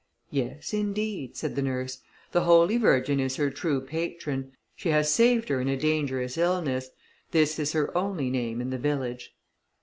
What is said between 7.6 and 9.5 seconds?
her only name in the village."